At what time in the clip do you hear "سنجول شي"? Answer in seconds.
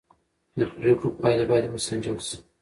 1.87-2.37